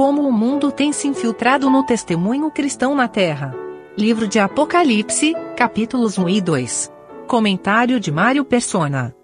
[0.00, 3.54] como o mundo tem se infiltrado no testemunho cristão na Terra.
[3.98, 6.92] Livro de Apocalipse, capítulos 1 e 2.
[7.26, 9.14] Comentário de Mário Persona.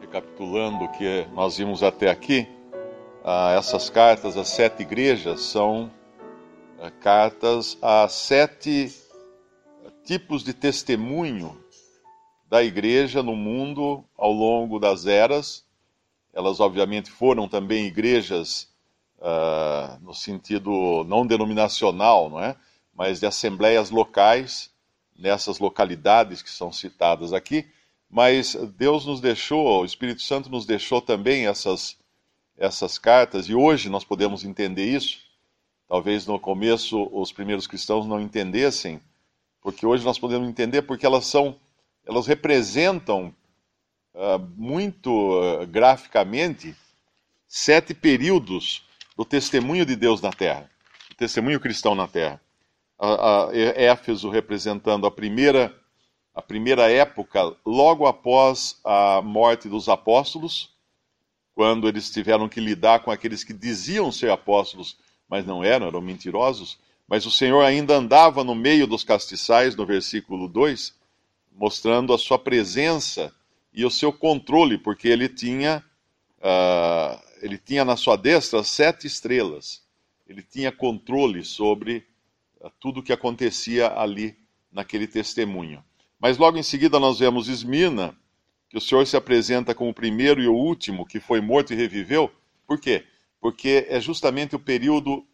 [0.00, 2.46] Recapitulando o que nós vimos até aqui,
[3.24, 5.90] ah, essas cartas às sete igrejas são
[6.80, 8.94] ah, cartas a sete
[10.04, 11.58] tipos de testemunho
[12.48, 15.64] da igreja no mundo ao longo das eras.
[16.34, 18.68] Elas, obviamente, foram também igrejas
[19.18, 22.56] uh, no sentido não denominacional, não é?
[22.94, 24.70] mas de assembleias locais,
[25.16, 27.66] nessas localidades que são citadas aqui.
[28.10, 31.96] Mas Deus nos deixou, o Espírito Santo nos deixou também essas,
[32.56, 35.18] essas cartas, e hoje nós podemos entender isso.
[35.88, 39.00] Talvez no começo os primeiros cristãos não entendessem,
[39.60, 41.56] porque hoje nós podemos entender porque elas são
[42.06, 43.34] elas representam
[44.14, 46.74] uh, muito uh, graficamente
[47.46, 48.84] sete períodos
[49.16, 50.70] do testemunho de Deus na Terra,
[51.10, 52.40] do testemunho cristão na Terra.
[52.98, 55.74] A, a Éfeso representando a primeira,
[56.34, 60.72] a primeira época, logo após a morte dos apóstolos,
[61.54, 64.96] quando eles tiveram que lidar com aqueles que diziam ser apóstolos,
[65.28, 66.78] mas não eram, eram mentirosos.
[67.06, 70.94] Mas o Senhor ainda andava no meio dos castiçais, no versículo 2,
[71.52, 73.32] mostrando a sua presença
[73.74, 75.84] e o seu controle, porque ele tinha,
[76.38, 79.82] uh, ele tinha na sua destra sete estrelas.
[80.26, 82.06] Ele tinha controle sobre
[82.60, 84.38] uh, tudo o que acontecia ali
[84.70, 85.84] naquele testemunho.
[86.20, 88.16] Mas logo em seguida nós vemos Esmina,
[88.70, 91.76] que o Senhor se apresenta como o primeiro e o último que foi morto e
[91.76, 92.30] reviveu.
[92.66, 93.04] Por quê?
[93.40, 95.26] Porque é justamente o período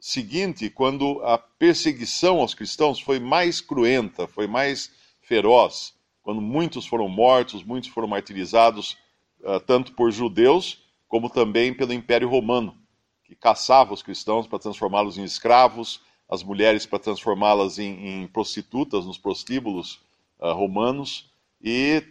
[0.00, 5.94] seguinte, quando a perseguição aos cristãos foi mais cruenta, foi mais feroz,
[6.28, 8.98] quando muitos foram mortos, muitos foram martirizados,
[9.40, 12.76] uh, tanto por judeus como também pelo Império Romano,
[13.24, 19.06] que caçava os cristãos para transformá-los em escravos, as mulheres para transformá-las em, em, prostitutas
[19.06, 20.02] nos prostíbulos
[20.38, 21.32] uh, romanos,
[21.62, 22.02] e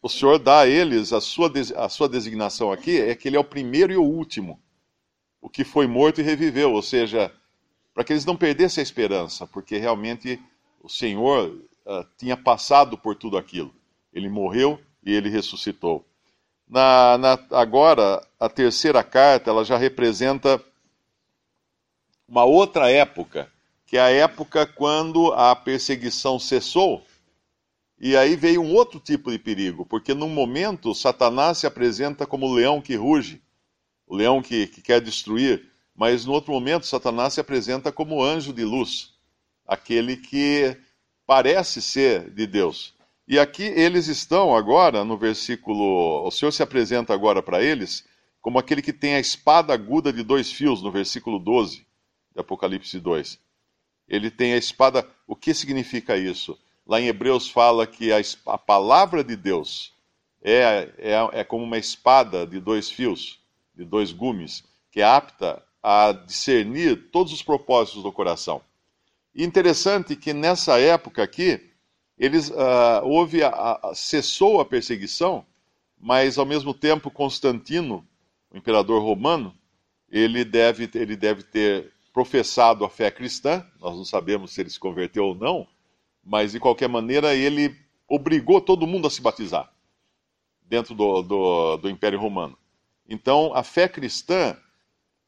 [0.00, 3.40] o Senhor dá a eles a sua, a sua designação aqui é que ele é
[3.40, 4.62] o primeiro e o último,
[5.42, 7.32] o que foi morto e reviveu, ou seja,
[7.92, 10.40] para que eles não perdessem a esperança, porque realmente
[10.80, 13.74] o Senhor uh, tinha passado por tudo aquilo.
[14.12, 16.04] Ele morreu e ele ressuscitou.
[16.68, 20.62] Na, na, agora, a terceira carta, ela já representa
[22.28, 23.50] uma outra época,
[23.86, 27.02] que é a época quando a perseguição cessou,
[27.98, 32.46] e aí veio um outro tipo de perigo, porque num momento Satanás se apresenta como
[32.46, 33.42] o leão que ruge,
[34.06, 38.52] o leão que, que quer destruir, mas no outro momento Satanás se apresenta como anjo
[38.52, 39.14] de luz,
[39.66, 40.76] aquele que
[41.28, 42.94] parece ser de Deus.
[43.28, 46.26] E aqui eles estão agora, no versículo.
[46.26, 48.08] O Senhor se apresenta agora para eles
[48.40, 51.86] como aquele que tem a espada aguda de dois fios, no versículo 12
[52.34, 53.38] de Apocalipse 2.
[54.08, 55.06] Ele tem a espada.
[55.26, 56.58] O que significa isso?
[56.86, 58.16] Lá em Hebreus fala que a,
[58.46, 59.92] a palavra de Deus
[60.42, 63.38] é, é, é como uma espada de dois fios,
[63.76, 68.62] de dois gumes, que é apta a discernir todos os propósitos do coração.
[69.40, 71.70] Interessante que nessa época aqui,
[72.18, 75.46] eles, uh, houve a, a, cessou a perseguição,
[75.96, 78.04] mas ao mesmo tempo Constantino,
[78.50, 79.54] o imperador romano,
[80.10, 84.80] ele deve, ele deve ter professado a fé cristã, nós não sabemos se ele se
[84.80, 85.68] converteu ou não,
[86.24, 87.76] mas de qualquer maneira ele
[88.08, 89.72] obrigou todo mundo a se batizar
[90.62, 92.58] dentro do, do, do Império Romano.
[93.08, 94.56] Então a fé cristã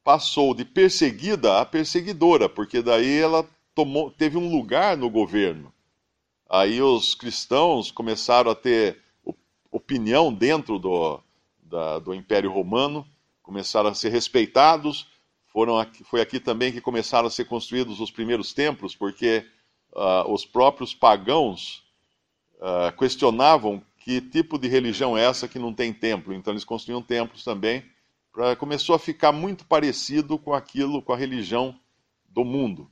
[0.03, 3.49] passou de perseguida a perseguidora, porque daí ela
[3.81, 5.73] tomou, teve um lugar no governo.
[6.49, 8.99] Aí os cristãos começaram a ter
[9.71, 11.19] opinião dentro do,
[11.63, 13.07] da, do Império Romano,
[13.43, 15.07] começaram a ser respeitados.
[15.47, 19.47] Foram aqui, foi aqui também que começaram a ser construídos os primeiros templos, porque
[19.93, 21.83] uh, os próprios pagãos
[22.57, 26.35] uh, questionavam que tipo de religião é essa que não tem templo.
[26.35, 27.83] Então eles construíam templos também.
[28.31, 31.75] Pra, começou a ficar muito parecido com aquilo, com a religião
[32.29, 32.91] do mundo.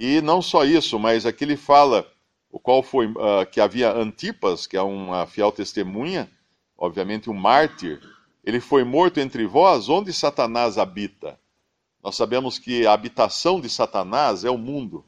[0.00, 2.08] E não só isso, mas aqui ele fala
[2.52, 6.30] o qual foi uh, que havia Antipas, que é uma fiel testemunha,
[6.78, 8.00] obviamente um mártir,
[8.44, 11.36] ele foi morto entre vós, onde Satanás habita.
[12.00, 15.04] Nós sabemos que a habitação de Satanás é o mundo.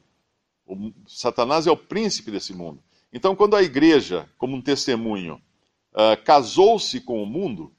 [0.65, 2.83] O, Satanás é o príncipe desse mundo.
[3.13, 5.41] Então, quando a igreja, como um testemunho,
[5.93, 7.73] uh, casou-se com o mundo,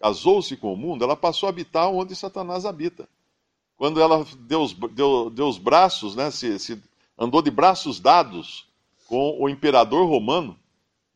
[0.00, 3.08] casou-se com o mundo, ela passou a habitar onde Satanás habita
[3.78, 6.82] quando ela deu os, deu, deu os braços, né, se, se
[7.16, 8.66] andou de braços dados
[9.06, 10.58] com o imperador romano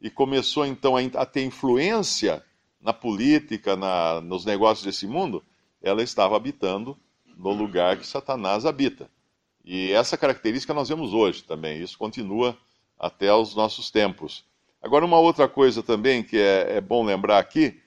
[0.00, 2.42] e começou então a, ter influência
[2.80, 5.42] na política, na, nos negócios desse mundo,
[5.82, 6.96] ela estava habitando
[7.36, 9.10] no lugar que Satanás habita.
[9.64, 12.56] E essa característica nós vemos hoje também, isso continua
[12.98, 14.44] até os nossos tempos.
[14.80, 17.80] Agora, uma outra coisa também que é, é bom lembrar aqui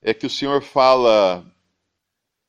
[0.00, 1.44] é que o Senhor fala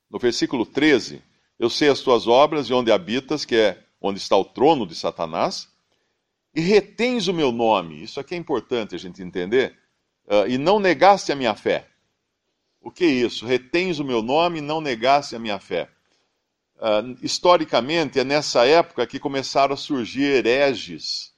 [0.10, 1.22] no versículo 13:
[1.64, 4.94] Eu sei as tuas obras e onde habitas, que é onde está o trono de
[4.94, 5.70] Satanás,
[6.54, 8.04] e retens o meu nome.
[8.04, 9.74] Isso aqui é importante a gente entender.
[10.26, 11.88] Uh, e não negaste a minha fé.
[12.82, 13.46] O que é isso?
[13.46, 15.90] Retens o meu nome e não negaste a minha fé.
[16.76, 21.34] Uh, historicamente, é nessa época que começaram a surgir hereges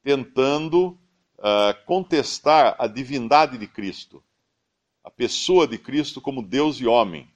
[0.00, 0.96] tentando
[1.38, 4.22] uh, contestar a divindade de Cristo,
[5.02, 7.28] a pessoa de Cristo como Deus e homem.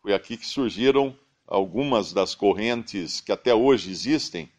[0.00, 4.50] Foi aqui que surgiram algumas das correntes que até hoje existem,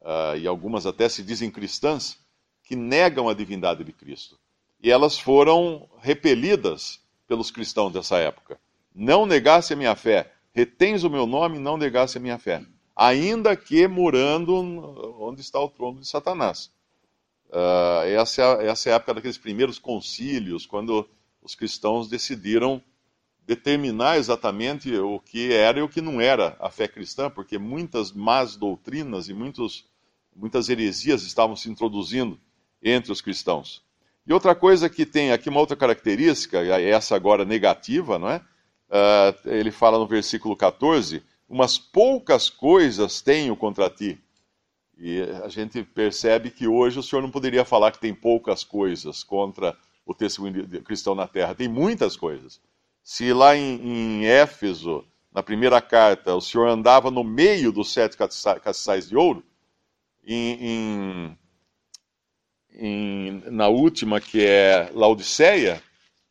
[0.00, 2.18] uh, e algumas até se dizem cristãs,
[2.62, 4.38] que negam a divindade de Cristo.
[4.82, 8.58] E elas foram repelidas pelos cristãos dessa época.
[8.94, 12.64] Não negasse a minha fé, retens o meu nome não negasse a minha fé
[12.98, 14.56] ainda que morando
[15.20, 16.68] onde está o trono de Satanás.
[17.48, 21.08] Uh, essa, é, essa é a época daqueles primeiros concílios, quando
[21.40, 22.82] os cristãos decidiram
[23.48, 28.12] determinar exatamente o que era e o que não era a fé cristã, porque muitas
[28.12, 29.86] más doutrinas e muitos,
[30.36, 32.38] muitas heresias estavam se introduzindo
[32.82, 33.82] entre os cristãos.
[34.26, 38.36] E outra coisa que tem aqui, uma outra característica, essa agora negativa, não é?
[38.90, 44.20] Uh, ele fala no versículo 14: umas poucas coisas tenho contra ti.
[44.98, 49.24] E a gente percebe que hoje o senhor não poderia falar que tem poucas coisas
[49.24, 49.74] contra
[50.04, 51.54] o testemunho cristão na terra.
[51.54, 52.60] Tem muitas coisas.
[53.10, 55.02] Se lá em, em Éfeso,
[55.32, 59.42] na primeira carta, o senhor andava no meio dos sete castiçais de ouro,
[60.26, 61.34] em,
[62.70, 65.82] em, na última, que é Laodiceia,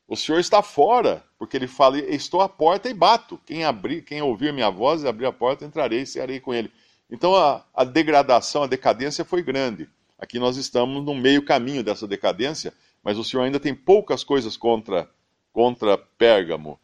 [0.08, 3.42] o Senhor está fora, porque ele fala: Estou à porta e bato.
[3.44, 6.72] Quem abrir, quem ouvir minha voz e abrir a porta, entrarei e cearei com ele.
[7.10, 9.90] Então a, a degradação, a decadência foi grande.
[10.16, 12.72] Aqui nós estamos no meio caminho dessa decadência,
[13.04, 15.10] mas o Senhor ainda tem poucas coisas contra,
[15.57, 16.80] contra Pérgamo.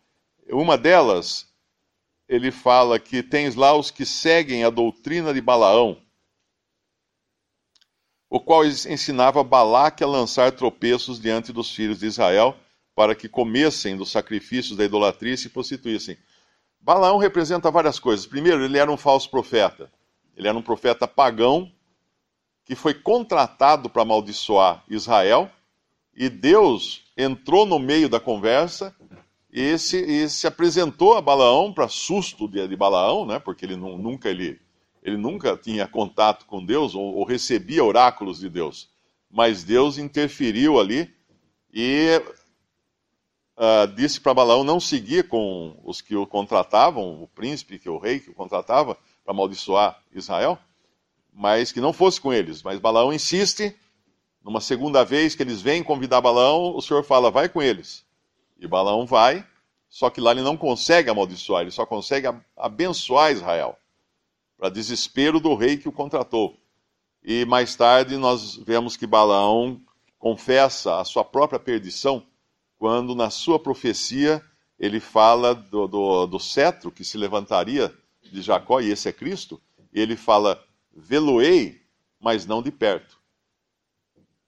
[0.49, 1.47] Uma delas,
[2.27, 6.01] ele fala que tens lá os que seguem a doutrina de Balaão,
[8.27, 12.57] o qual ensinava Balaque a lançar tropeços diante dos filhos de Israel
[12.95, 16.17] para que comessem dos sacrifícios da idolatria e se prostituíssem.
[16.81, 18.25] Balaão representa várias coisas.
[18.25, 19.91] Primeiro, ele era um falso profeta.
[20.35, 21.71] Ele era um profeta pagão
[22.65, 25.47] que foi contratado para amaldiçoar Israel
[26.15, 28.95] e Deus entrou no meio da conversa
[29.51, 33.75] e se, e se apresentou a Balaão para susto de, de, Balaão, né, porque ele
[33.75, 34.59] nunca ele,
[35.03, 38.89] ele nunca tinha contato com Deus ou, ou recebia oráculos de Deus.
[39.29, 41.13] Mas Deus interferiu ali
[41.71, 42.21] e
[43.57, 47.97] uh, disse para Balaão não seguir com os que o contratavam, o príncipe, que o
[47.97, 50.57] rei que o contratava, para amaldiçoar Israel,
[51.31, 52.61] mas que não fosse com eles.
[52.61, 53.75] Mas Balaão insiste,
[54.43, 58.05] numa segunda vez que eles vêm convidar Balaão, o Senhor fala, vai com eles.
[58.59, 59.45] E Balaão vai,
[59.89, 63.77] só que lá ele não consegue amaldiçoar, ele só consegue abençoar Israel,
[64.57, 66.57] para desespero do rei que o contratou.
[67.23, 69.79] E mais tarde nós vemos que Balaão
[70.19, 72.25] confessa a sua própria perdição
[72.77, 74.43] quando na sua profecia
[74.77, 79.61] ele fala do, do, do cetro que se levantaria de Jacó, e esse é Cristo,
[79.93, 80.61] e ele fala:
[80.93, 81.81] veloei,
[82.19, 83.22] mas não de perto.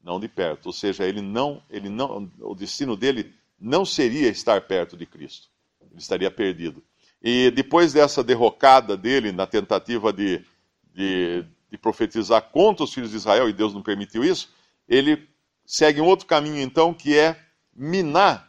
[0.06, 0.68] Não de perto.
[0.68, 5.48] Ou seja, ele não, ele não, o destino dele não seria estar perto de Cristo.
[5.82, 6.84] Ele estaria perdido.
[7.20, 10.46] E depois dessa derrocada dele na tentativa de,
[10.94, 14.54] de, de profetizar contra os filhos de Israel, e Deus não permitiu isso,
[14.88, 15.28] ele
[15.66, 17.36] segue um outro caminho então, que é
[17.76, 18.48] minar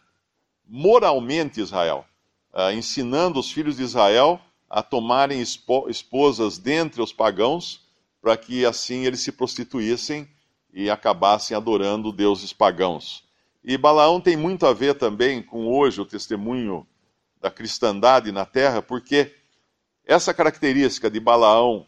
[0.69, 2.05] moralmente Israel,
[2.53, 7.81] uh, ensinando os filhos de Israel a tomarem esposas dentre os pagãos,
[8.21, 10.29] para que assim eles se prostituíssem
[10.77, 13.25] e acabassem adorando deuses pagãos.
[13.65, 16.87] E Balaão tem muito a ver também com hoje o testemunho
[17.41, 19.35] da cristandade na terra, porque
[20.05, 21.87] essa característica de Balaão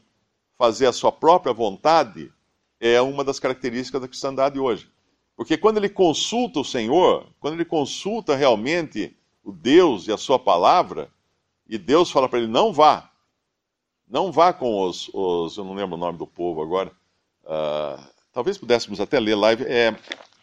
[0.57, 2.33] fazer a sua própria vontade
[2.81, 4.91] é uma das características da cristandade hoje.
[5.37, 9.15] Porque quando ele consulta o Senhor, quando ele consulta realmente
[9.45, 11.11] o Deus e a sua palavra,
[11.69, 13.11] e Deus fala para ele: não vá,
[14.09, 16.91] não vá com os, os, Eu não lembro o nome do povo agora.
[17.45, 19.65] Uh, talvez pudéssemos até ler live.
[19.65, 19.97] É,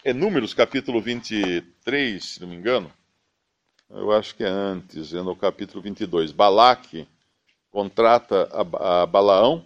[0.03, 2.91] é Números capítulo 23, se não me engano.
[3.89, 6.33] Eu acho que é antes, é no capítulo 22.
[6.33, 7.07] Balaque
[7.71, 9.65] contrata a, a Balaão.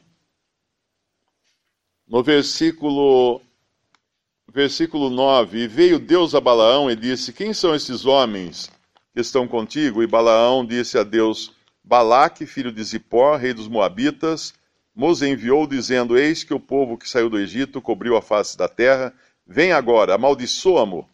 [2.08, 3.42] No versículo
[4.54, 8.70] versículo 9: E veio Deus a Balaão e disse: Quem são esses homens
[9.12, 10.04] que estão contigo?
[10.04, 11.52] E Balaão disse a Deus:
[11.84, 14.54] Balaque, filho de Zippor, rei dos Moabitas,
[14.96, 18.68] nos enviou dizendo: Eis que o povo que saiu do Egito cobriu a face da
[18.68, 19.14] terra.
[19.46, 21.10] Vem agora, amaldiçoa-mo.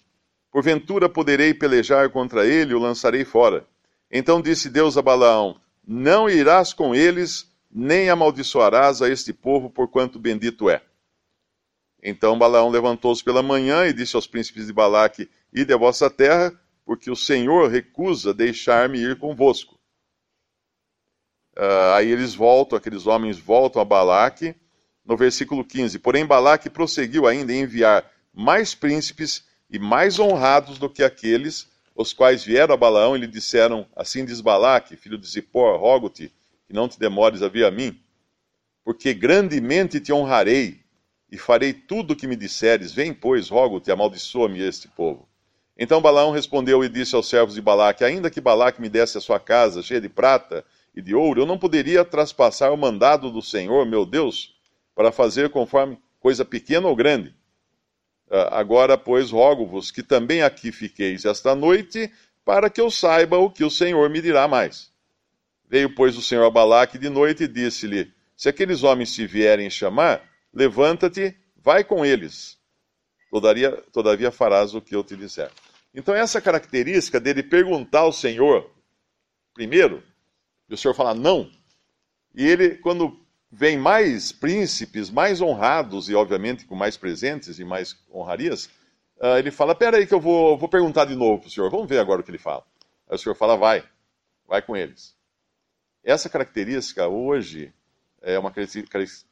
[0.51, 3.67] Porventura poderei pelejar contra ele e o lançarei fora.
[4.11, 10.17] Então disse Deus a Balaão: Não irás com eles, nem amaldiçoarás a este povo, porquanto
[10.17, 10.81] bendito é.
[12.01, 16.53] Então Balaão levantou-se pela manhã e disse aos príncipes de Balaque: Ide a vossa terra,
[16.85, 19.74] porque o Senhor recusa deixar-me ir convosco.
[21.57, 24.55] Uh, aí eles voltam, aqueles homens voltam a Balaque,
[25.05, 25.99] no versículo 15.
[25.99, 32.11] Porém, Balaque prosseguiu ainda em enviar mais príncipes e mais honrados do que aqueles, os
[32.11, 36.33] quais vieram a Balaão e lhe disseram: Assim diz Balaque, filho de Zippor, rogo-te
[36.67, 37.97] que não te demores a vir a mim,
[38.83, 40.81] porque grandemente te honrarei
[41.31, 42.91] e farei tudo o que me disseres.
[42.91, 45.27] Vem, pois, rogo-te, amaldiçoa-me este povo.
[45.77, 49.21] Então Balaão respondeu e disse aos servos de Balaque: Ainda que Balaque me desse a
[49.21, 50.65] sua casa cheia de prata
[50.95, 54.55] e de ouro, eu não poderia traspassar o mandado do Senhor, meu Deus,
[54.95, 57.35] para fazer conforme coisa pequena ou grande.
[58.31, 62.11] Ah, agora, pois, rogo-vos que também aqui fiqueis esta noite,
[62.45, 64.91] para que eu saiba o que o Senhor me dirá mais.
[65.67, 69.69] Veio, pois, o Senhor a Balaque de noite e disse-lhe: Se aqueles homens te vierem
[69.69, 70.23] chamar,
[70.53, 72.57] levanta-te, vai com eles.
[73.29, 75.51] Todavia, todavia farás o que eu te disser.
[75.93, 78.69] Então, essa característica dele perguntar ao Senhor,
[79.53, 80.03] primeiro,
[80.69, 81.49] e o Senhor fala não.
[82.33, 83.17] E ele, quando
[83.51, 88.65] vem mais príncipes, mais honrados e, obviamente, com mais presentes e mais honrarias,
[89.17, 91.69] uh, ele fala: Pera aí, que eu vou, vou perguntar de novo para o Senhor,
[91.69, 92.63] vamos ver agora o que ele fala.
[93.09, 93.83] Aí o Senhor fala: Vai,
[94.47, 95.15] vai com eles.
[96.03, 97.73] Essa característica hoje
[98.21, 98.53] é uma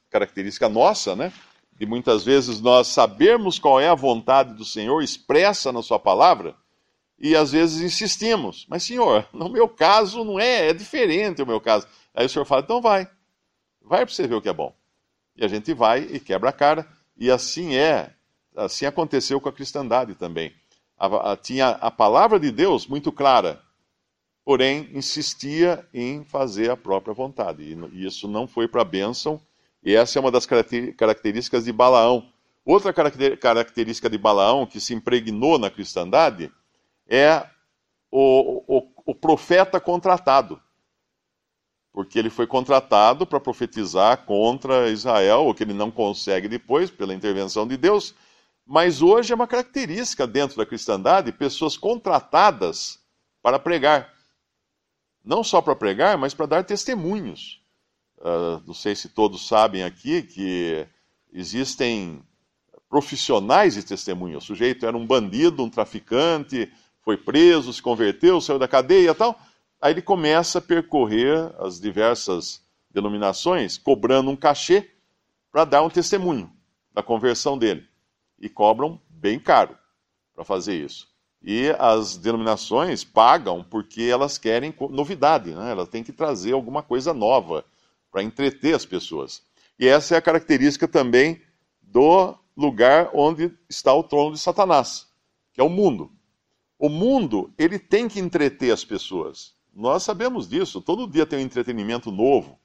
[0.09, 1.31] característica nossa, né?
[1.79, 6.55] E muitas vezes nós sabemos qual é a vontade do Senhor expressa na Sua palavra,
[7.23, 8.67] e às vezes insistimos.
[8.69, 11.87] Mas, senhor, no meu caso não é, é diferente o meu caso.
[12.13, 13.07] Aí o senhor fala, então vai.
[13.81, 14.75] Vai para você ver o que é bom.
[15.37, 16.85] E a gente vai e quebra a cara.
[17.17, 18.11] E assim é,
[18.53, 20.53] assim aconteceu com a cristandade também.
[20.97, 23.61] A, a, tinha a palavra de Deus muito clara,
[24.43, 27.63] porém insistia em fazer a própria vontade.
[27.63, 29.39] E, e isso não foi para a bênção.
[29.81, 32.27] E essa é uma das características de Balaão.
[32.65, 36.51] Outra característica de Balaão que se impregnou na cristandade
[37.07, 37.45] é
[38.11, 40.61] o, o, o profeta contratado.
[41.91, 47.13] Porque ele foi contratado para profetizar contra Israel, o que ele não consegue depois, pela
[47.13, 48.15] intervenção de Deus.
[48.65, 52.99] Mas hoje é uma característica dentro da cristandade pessoas contratadas
[53.41, 54.11] para pregar.
[55.23, 57.61] Não só para pregar, mas para dar testemunhos.
[58.17, 60.87] Uh, não sei se todos sabem aqui que
[61.31, 62.23] existem
[62.89, 64.37] profissionais de testemunho.
[64.37, 66.71] O sujeito era um bandido, um traficante,
[67.03, 69.39] foi preso, se converteu, saiu da cadeia e tal.
[69.81, 74.89] Aí ele começa a percorrer as diversas denominações, cobrando um cachê
[75.51, 76.51] para dar um testemunho
[76.93, 77.85] da conversão dele.
[78.39, 79.77] E cobram bem caro
[80.33, 81.07] para fazer isso.
[81.41, 85.71] E as denominações pagam porque elas querem novidade, né?
[85.71, 87.65] elas têm que trazer alguma coisa nova
[88.09, 89.43] para entreter as pessoas.
[89.77, 91.41] E essa é a característica também
[91.81, 95.07] do lugar onde está o trono de Satanás,
[95.51, 96.09] que é o mundo.
[96.83, 99.53] O mundo, ele tem que entreter as pessoas.
[99.73, 100.81] Nós sabemos disso.
[100.81, 102.59] Todo dia tem um entretenimento novo.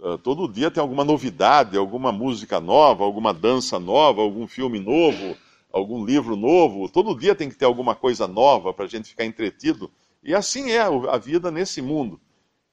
[0.00, 5.36] Uh, todo dia tem alguma novidade, alguma música nova, alguma dança nova, algum filme novo,
[5.72, 6.88] algum livro novo.
[6.88, 9.92] Todo dia tem que ter alguma coisa nova para a gente ficar entretido.
[10.24, 12.20] E assim é a vida nesse mundo.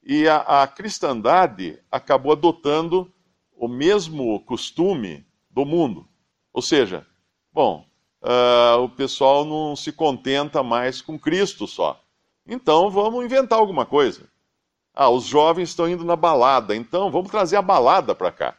[0.03, 3.13] E a, a cristandade acabou adotando
[3.55, 6.07] o mesmo costume do mundo.
[6.51, 7.05] Ou seja,
[7.53, 7.85] bom,
[8.23, 12.01] uh, o pessoal não se contenta mais com Cristo só.
[12.47, 14.27] Então vamos inventar alguma coisa.
[14.93, 18.55] Ah, os jovens estão indo na balada, então vamos trazer a balada para cá.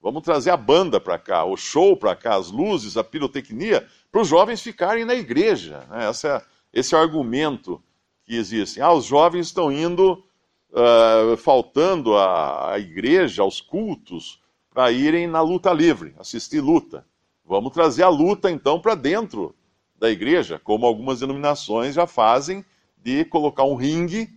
[0.00, 4.20] Vamos trazer a banda para cá, o show para cá, as luzes, a pirotecnia, para
[4.20, 5.86] os jovens ficarem na igreja.
[5.88, 6.10] Né?
[6.10, 7.80] Esse, é, esse é o argumento
[8.24, 8.80] que existe.
[8.80, 10.24] Ah, os jovens estão indo,
[10.70, 14.40] uh, faltando à igreja, aos cultos,
[14.74, 17.06] para irem na luta livre, assistir luta.
[17.52, 19.54] Vamos trazer a luta então para dentro
[19.98, 22.64] da igreja, como algumas denominações já fazem,
[22.96, 24.30] de colocar um ringue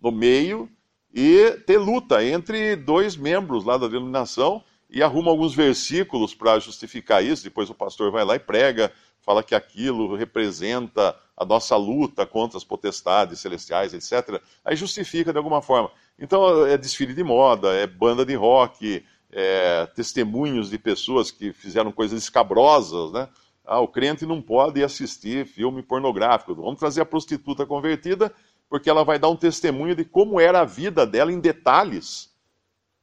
[0.00, 0.66] no meio
[1.12, 7.22] e ter luta entre dois membros lá da denominação e arruma alguns versículos para justificar
[7.22, 7.44] isso.
[7.44, 8.90] Depois o pastor vai lá e prega,
[9.20, 14.40] fala que aquilo representa a nossa luta contra as potestades celestiais, etc.
[14.64, 15.90] Aí justifica de alguma forma.
[16.18, 21.92] Então é desfile de moda, é banda de rock, é, testemunhos de pessoas que fizeram
[21.92, 23.28] coisas escabrosas, né?
[23.64, 26.54] Ah, o crente não pode assistir filme pornográfico.
[26.54, 28.32] Vamos trazer a prostituta convertida,
[28.68, 32.30] porque ela vai dar um testemunho de como era a vida dela em detalhes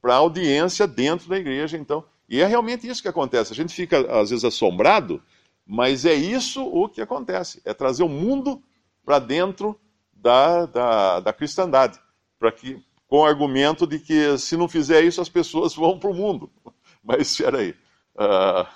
[0.02, 2.04] para a audiência dentro da igreja, então.
[2.28, 3.52] E é realmente isso que acontece.
[3.52, 5.22] A gente fica, às vezes, assombrado,
[5.64, 7.62] mas é isso o que acontece.
[7.64, 8.60] É trazer o mundo
[9.04, 9.78] para dentro
[10.12, 11.98] da, da, da cristandade.
[12.38, 16.10] Para que, com o argumento de que se não fizer isso, as pessoas vão para
[16.10, 16.50] o mundo.
[17.02, 17.70] Mas espera aí.
[18.14, 18.66] Uh,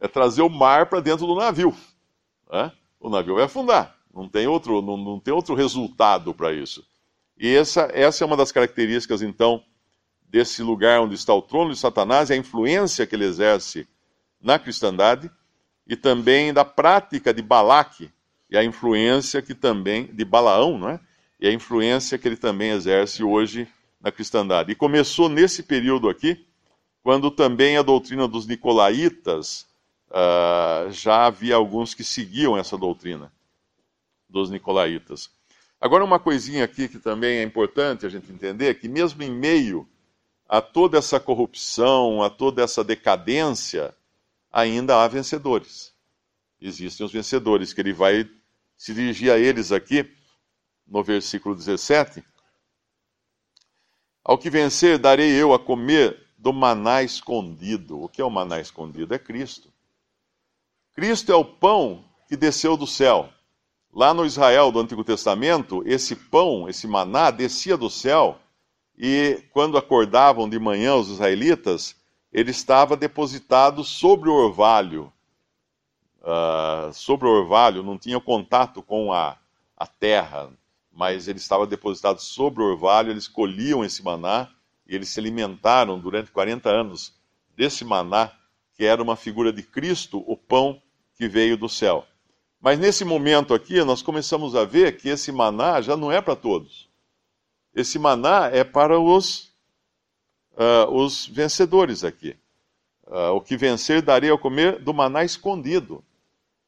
[0.00, 1.74] é trazer o mar para dentro do navio.
[2.50, 2.72] Né?
[2.98, 3.96] O navio vai afundar.
[4.12, 6.84] Não tem outro, não, não tem outro resultado para isso.
[7.38, 9.62] E essa, essa é uma das características, então,
[10.28, 13.88] desse lugar onde está o trono de Satanás, é a influência que ele exerce
[14.40, 15.30] na cristandade
[15.86, 18.10] e também da prática de Balaque
[18.50, 21.00] e a influência que também de Balaão, não é?
[21.40, 23.66] E a influência que ele também exerce hoje
[24.00, 24.72] na cristandade.
[24.72, 26.46] E começou nesse período aqui,
[27.02, 29.66] quando também a doutrina dos nicolaítas
[30.10, 33.32] uh, já havia alguns que seguiam essa doutrina
[34.28, 35.30] dos nicolaítas.
[35.80, 39.88] Agora, uma coisinha aqui que também é importante a gente entender, que mesmo em meio
[40.46, 43.94] a toda essa corrupção, a toda essa decadência,
[44.52, 45.94] ainda há vencedores.
[46.60, 48.28] Existem os vencedores, que ele vai
[48.76, 50.10] se dirigir a eles aqui,
[50.90, 52.24] no versículo 17.
[54.24, 58.02] Ao que vencer, darei eu a comer do maná escondido.
[58.02, 59.14] O que é o maná escondido?
[59.14, 59.72] É Cristo.
[60.92, 63.28] Cristo é o pão que desceu do céu.
[63.92, 68.38] Lá no Israel do Antigo Testamento, esse pão, esse maná, descia do céu
[68.96, 71.96] e quando acordavam de manhã os israelitas,
[72.30, 75.10] ele estava depositado sobre o orvalho.
[76.20, 79.38] Uh, sobre o orvalho, não tinha contato com a,
[79.74, 80.50] a terra,
[80.92, 84.48] mas ele estava depositado sobre o orvalho, eles colhiam esse maná
[84.86, 87.14] e eles se alimentaram durante 40 anos
[87.56, 88.32] desse maná,
[88.74, 90.82] que era uma figura de Cristo, o pão
[91.14, 92.06] que veio do céu.
[92.60, 96.36] Mas nesse momento aqui, nós começamos a ver que esse maná já não é para
[96.36, 96.90] todos.
[97.74, 99.52] Esse maná é para os,
[100.52, 102.36] uh, os vencedores aqui.
[103.06, 106.04] Uh, o que vencer darei ao comer do maná escondido.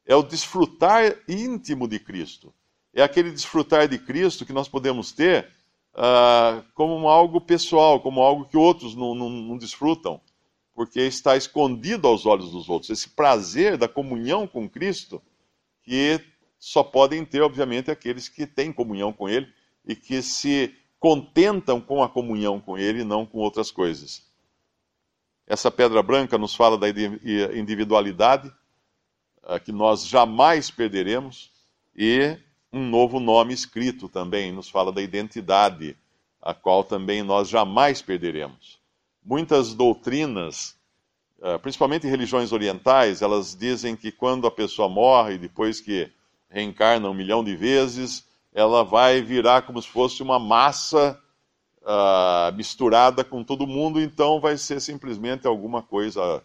[0.06, 2.52] É o desfrutar íntimo de Cristo.
[2.94, 5.48] É aquele desfrutar de Cristo que nós podemos ter
[5.94, 10.20] uh, como algo pessoal, como algo que outros não, não, não desfrutam,
[10.74, 12.90] porque está escondido aos olhos dos outros.
[12.90, 15.22] Esse prazer da comunhão com Cristo
[15.82, 16.20] que
[16.58, 19.52] só podem ter, obviamente, aqueles que têm comunhão com Ele
[19.84, 24.22] e que se contentam com a comunhão com Ele e não com outras coisas.
[25.46, 28.52] Essa pedra branca nos fala da individualidade,
[29.42, 31.50] ah, que nós jamais perderemos,
[31.96, 32.38] e
[32.72, 35.96] um novo nome escrito também nos fala da identidade,
[36.40, 38.80] a qual também nós jamais perderemos.
[39.24, 40.76] Muitas doutrinas
[41.42, 46.08] ah, principalmente religiões orientais, elas dizem que quando a pessoa morre, depois que
[46.48, 51.18] reencarna um milhão de vezes, ela vai virar como se fosse uma massa
[51.80, 56.44] uh, misturada com todo mundo, então vai ser simplesmente alguma coisa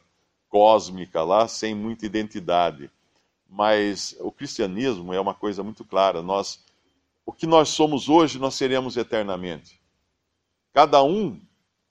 [0.50, 2.90] cósmica lá, sem muita identidade.
[3.50, 6.22] Mas o cristianismo é uma coisa muito clara.
[6.22, 6.64] Nós,
[7.26, 9.80] o que nós somos hoje, nós seremos eternamente.
[10.74, 11.40] Cada um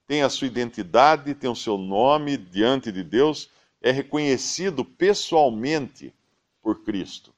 [0.07, 3.51] tem a sua identidade, tem o seu nome diante de Deus,
[3.83, 6.14] é reconhecido pessoalmente
[6.62, 7.33] por Cristo.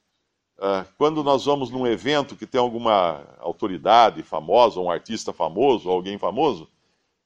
[0.59, 6.19] Uh, quando nós vamos num evento que tem alguma autoridade famosa, um artista famoso, alguém
[6.19, 6.69] famoso,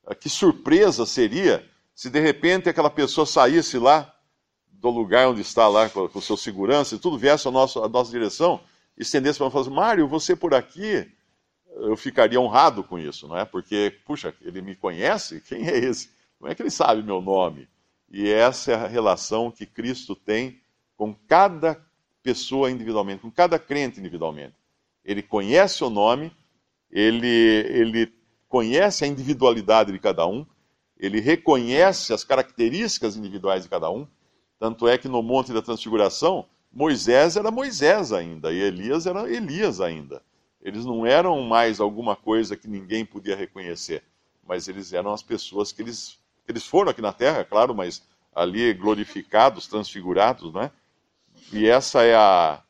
[0.05, 4.12] uh, que surpresa seria se de repente aquela pessoa saísse lá
[4.83, 7.88] do lugar onde está lá com, com seu segurança e tudo viesse à nossa, à
[7.88, 8.61] nossa direção,
[8.99, 11.11] estendesse para nós Mário, você por aqui?
[11.77, 13.45] eu ficaria honrado com isso, não é?
[13.45, 15.40] Porque, puxa, ele me conhece?
[15.40, 16.11] Quem é esse?
[16.38, 17.68] Como é que ele sabe meu nome?
[18.11, 20.61] E essa é a relação que Cristo tem
[20.97, 21.81] com cada
[22.23, 24.55] pessoa individualmente, com cada crente individualmente.
[25.05, 26.31] Ele conhece o nome,
[26.90, 28.12] ele, ele
[28.49, 30.47] conhece a individualidade de cada um,
[30.99, 34.07] ele reconhece as características individuais de cada um.
[34.62, 39.81] Tanto é que no Monte da Transfiguração, Moisés era Moisés ainda, e Elias era Elias
[39.81, 40.22] ainda.
[40.62, 44.05] Eles não eram mais alguma coisa que ninguém podia reconhecer,
[44.46, 48.72] mas eles eram as pessoas que eles, eles foram aqui na Terra, claro, mas ali
[48.72, 50.70] glorificados, transfigurados, né?
[51.53, 52.62] E essa é a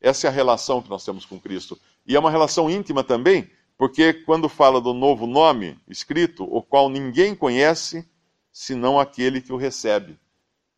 [0.00, 1.76] essa é a relação que nós temos com Cristo.
[2.06, 6.88] E é uma relação íntima também, porque quando fala do novo nome escrito, o qual
[6.88, 8.08] ninguém conhece
[8.52, 10.21] senão aquele que o recebe.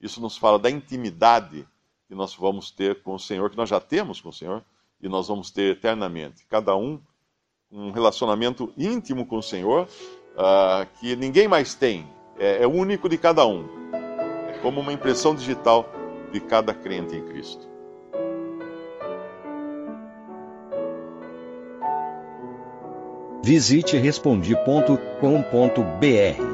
[0.05, 1.67] Isso nos fala da intimidade
[2.07, 4.63] que nós vamos ter com o Senhor, que nós já temos com o Senhor,
[5.01, 6.45] e nós vamos ter eternamente.
[6.47, 7.01] Cada um
[7.73, 9.89] um relacionamento íntimo com o Senhor
[10.37, 12.07] uh, que ninguém mais tem.
[12.39, 13.67] É, é único de cada um.
[14.49, 15.89] É como uma impressão digital
[16.31, 17.67] de cada crente em Cristo.
[23.43, 26.54] Visite respondi.com.br.